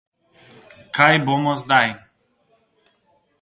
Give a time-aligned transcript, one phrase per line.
[0.99, 1.93] Kaj bomo zdaj?